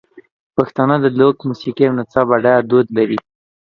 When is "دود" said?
2.69-2.87